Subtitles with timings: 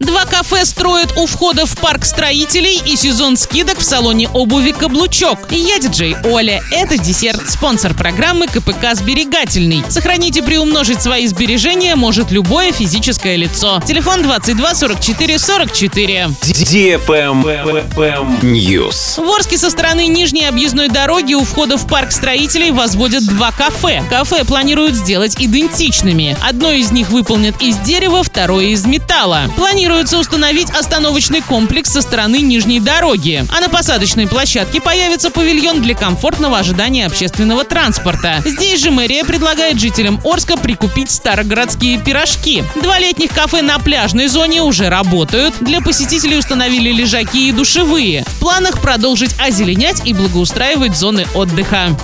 [0.00, 5.50] Два кафе строят у входа в парк строителей и сезон скидок в салоне обуви «Каблучок».
[5.50, 6.62] Я диджей Оля.
[6.70, 9.82] Это десерт, спонсор программы КПК «Сберегательный».
[9.88, 13.82] Сохранить и приумножить свои сбережения может любое физическое лицо.
[13.88, 16.28] Телефон 22 44 44.
[18.42, 19.20] News.
[19.20, 24.04] В Орске со стороны Нижней объездной дороги у входа в парк строителей возводят два кафе.
[24.08, 26.36] Кафе планируют сделать идентичными.
[26.40, 29.50] Одно из них выполнят из дерева, второе из металла.
[29.56, 33.46] Планируют планируется установить остановочный комплекс со стороны Нижней дороги.
[33.50, 38.42] А на посадочной площадке появится павильон для комфортного ожидания общественного транспорта.
[38.44, 42.62] Здесь же мэрия предлагает жителям Орска прикупить старогородские пирожки.
[42.82, 45.54] Два летних кафе на пляжной зоне уже работают.
[45.60, 48.24] Для посетителей установили лежаки и душевые.
[48.26, 51.96] В планах продолжить озеленять и благоустраивать зоны отдыха.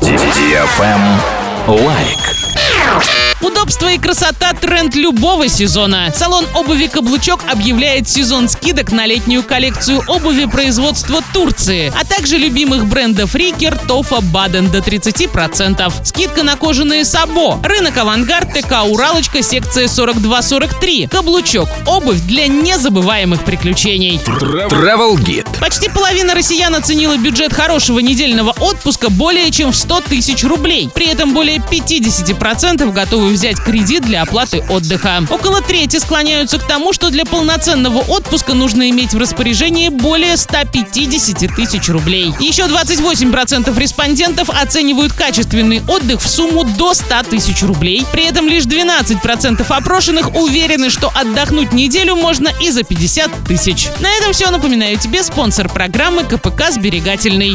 [1.66, 3.23] Лайк.
[3.64, 6.12] Удобство и красота– тренд любого сезона.
[6.14, 12.84] Салон обуви «Каблучок» объявляет сезон скидок на летнюю коллекцию обуви производства Турции, а также любимых
[12.84, 15.90] брендов Rieker, Tofa, Baden до 30%.
[16.04, 17.58] Скидка на кожаные Сабо.
[17.64, 21.08] Рынок «Авангард», ТК «Уралочка», секция 42-43.
[21.08, 24.20] «Каблучок»– обувь для незабываемых приключений.
[24.26, 25.48] Travel Guide.
[25.58, 30.90] Почти половина россиян оценила бюджет хорошего недельного отпуска более чем в 100 тысяч рублей.
[30.94, 35.24] При этом более 50% готовы взять кредит для оплаты отдыха.
[35.30, 41.54] Около трети склоняются к тому, что для полноценного отпуска нужно иметь в распоряжении более 150
[41.54, 42.32] тысяч рублей.
[42.40, 48.06] Еще 28% респондентов оценивают качественный отдых в сумму до 100 тысяч рублей.
[48.12, 53.88] При этом лишь 12% опрошенных уверены, что отдохнуть неделю можно и за 50 тысяч.
[54.00, 54.50] На этом все.
[54.50, 57.52] Напоминаю тебе спонсор программы КПК «Сберегательный».